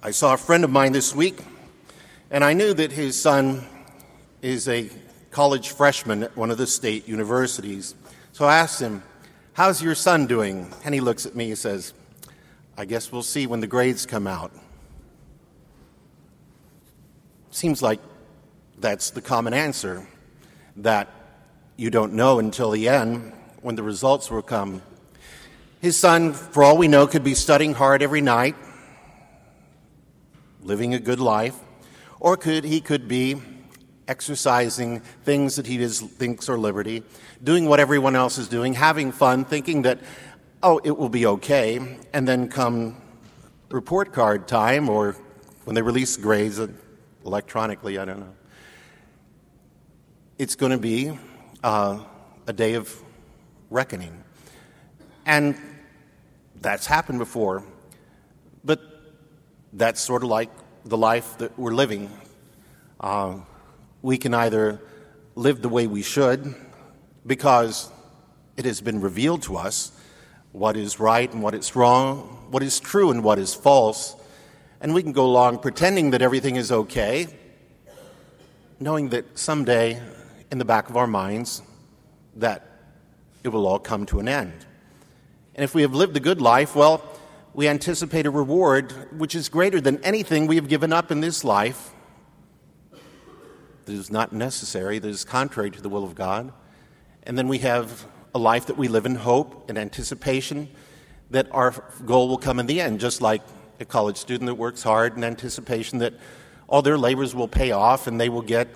[0.00, 1.40] I saw a friend of mine this week,
[2.30, 3.66] and I knew that his son
[4.40, 4.88] is a
[5.32, 7.96] college freshman at one of the state universities.
[8.30, 9.02] So I asked him,
[9.54, 10.72] How's your son doing?
[10.84, 11.94] And he looks at me and says,
[12.76, 14.52] I guess we'll see when the grades come out.
[17.50, 17.98] Seems like
[18.78, 20.06] that's the common answer
[20.76, 21.08] that
[21.76, 24.80] you don't know until the end when the results will come.
[25.80, 28.54] His son, for all we know, could be studying hard every night,
[30.62, 31.56] living a good life,
[32.20, 33.40] or could he could be
[34.08, 37.02] exercising things that he is, thinks are liberty,
[37.44, 39.98] doing what everyone else is doing, having fun, thinking that,
[40.62, 42.96] oh, it will be okay, and then come
[43.70, 45.14] report card time or
[45.64, 46.58] when they release grades
[47.24, 48.34] electronically, I don't know.
[50.38, 51.18] It's going to be
[51.62, 52.00] uh,
[52.46, 52.94] a day of
[53.68, 54.24] reckoning.
[55.26, 55.54] And
[56.60, 57.64] that's happened before.
[58.64, 58.80] But
[59.72, 60.50] that's sort of like
[60.84, 62.10] the life that we're living.
[63.00, 63.36] Uh,
[64.02, 64.80] we can either
[65.34, 66.54] live the way we should
[67.26, 67.90] because
[68.56, 69.92] it has been revealed to us
[70.52, 74.16] what is right and what is wrong, what is true and what is false,
[74.80, 77.26] and we can go along pretending that everything is okay,
[78.80, 80.00] knowing that someday
[80.50, 81.62] in the back of our minds
[82.36, 82.64] that
[83.44, 84.52] it will all come to an end.
[85.54, 87.02] And if we have lived a good life, well,
[87.54, 91.44] we anticipate a reward which is greater than anything we have given up in this
[91.44, 91.90] life
[92.90, 96.52] that is not necessary, that is contrary to the will of God.
[97.22, 100.68] And then we have a life that we live in hope and anticipation
[101.30, 101.74] that our
[102.06, 103.42] goal will come in the end, just like
[103.80, 106.14] a college student that works hard in anticipation that
[106.68, 108.68] all their labors will pay off and they will get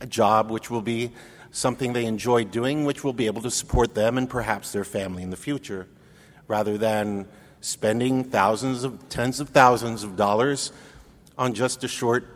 [0.00, 1.10] a job which will be
[1.50, 5.22] something they enjoy doing, which will be able to support them and perhaps their family
[5.22, 5.88] in the future,
[6.48, 7.26] rather than
[7.60, 10.72] spending thousands of tens of thousands of dollars
[11.36, 12.26] on just a short,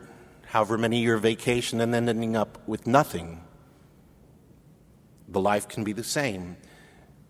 [0.47, 3.43] however many year vacation and then ending up with nothing.
[5.29, 6.57] The life can be the same.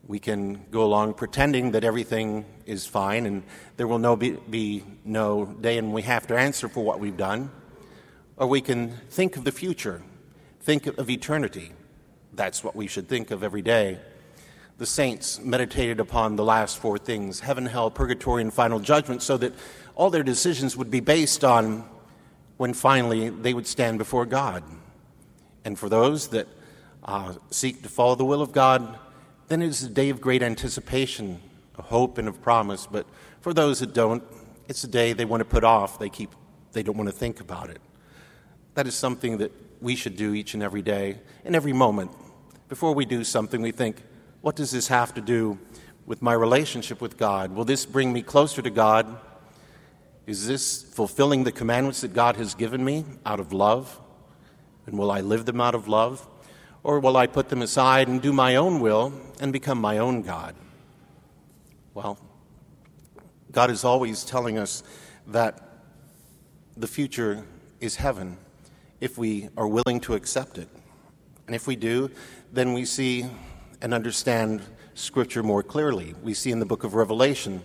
[0.07, 3.43] We can go along pretending that everything is fine and
[3.77, 7.17] there will no be, be no day and we have to answer for what we've
[7.17, 7.51] done.
[8.37, 10.03] Or we can think of the future,
[10.61, 11.73] think of eternity.
[12.33, 14.01] That's what we should think of every day.
[14.79, 19.37] The saints meditated upon the last four things heaven, hell, purgatory, and final judgment so
[19.37, 19.53] that
[19.95, 21.85] all their decisions would be based on
[22.57, 24.65] when finally they would stand before God.
[25.65, 26.49] And for those that
[27.05, 28.99] uh, seek to follow the will of God,
[29.49, 31.41] then it is a day of great anticipation,
[31.77, 32.87] of hope, and of promise.
[32.87, 33.07] But
[33.41, 34.23] for those that don't,
[34.69, 35.99] it's a day they want to put off.
[35.99, 36.31] They keep,
[36.73, 37.81] they don't want to think about it.
[38.75, 42.11] That is something that we should do each and every day, in every moment.
[42.69, 44.03] Before we do something, we think,
[44.45, 45.59] what does this have to do
[46.05, 47.53] with my relationship with God?
[47.53, 49.19] Will this bring me closer to God?
[50.27, 53.99] Is this fulfilling the commandments that God has given me out of love?
[54.85, 56.29] And will I live them out of love?
[56.83, 60.21] Or will I put them aside and do my own will and become my own
[60.21, 60.55] God?
[61.95, 62.19] Well,
[63.51, 64.83] God is always telling us
[65.27, 65.59] that
[66.77, 67.47] the future
[67.81, 68.37] is heaven
[69.01, 70.69] if we are willing to accept it.
[71.47, 72.11] And if we do,
[72.53, 73.25] then we see
[73.85, 74.63] and understand
[74.95, 76.15] Scripture more clearly.
[76.23, 77.61] We see in the book of Revelation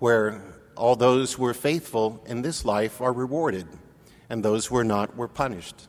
[0.00, 0.42] where
[0.74, 3.68] all those who are faithful in this life are rewarded,
[4.28, 5.86] and those who are not were punished.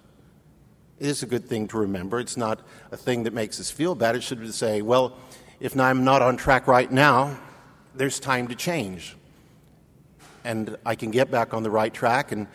[0.99, 2.19] It is a good thing to remember.
[2.19, 2.59] It's not
[2.91, 4.15] a thing that makes us feel bad.
[4.15, 5.17] It should be say, well,
[5.59, 7.35] if I'm not on track right now,
[7.95, 9.17] there's time to change.
[10.43, 12.45] And I can get back on the right track and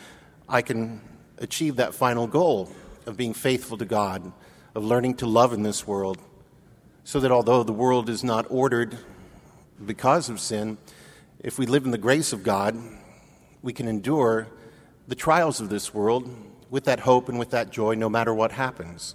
[0.48, 1.00] I can
[1.38, 2.70] achieve that final goal
[3.04, 4.32] of being faithful to God,
[4.76, 6.18] of learning to love in this world,
[7.04, 8.96] so that although the world is not ordered
[9.84, 10.78] because of sin,
[11.40, 12.76] if we live in the grace of God,
[13.62, 14.46] we can endure
[15.08, 16.28] the trials of this world
[16.70, 19.14] with that hope and with that joy no matter what happens.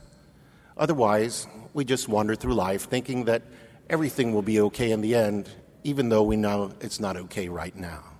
[0.78, 3.44] Otherwise, we just wander through life thinking that
[3.90, 5.50] everything will be okay in the end,
[5.84, 8.15] even though we know it's not okay right now.